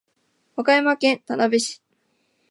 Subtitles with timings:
[0.55, 1.79] 和歌山県田辺市